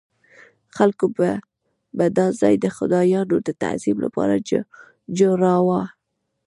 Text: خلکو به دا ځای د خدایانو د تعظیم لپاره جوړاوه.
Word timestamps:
خلکو 0.77 1.05
به 1.97 2.05
دا 2.17 2.27
ځای 2.41 2.55
د 2.59 2.65
خدایانو 2.77 3.35
د 3.47 3.49
تعظیم 3.61 3.97
لپاره 4.05 4.35
جوړاوه. 5.19 5.81